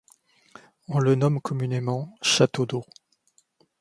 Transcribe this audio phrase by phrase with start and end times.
[0.87, 2.83] On le nomme communément “château d’eau”.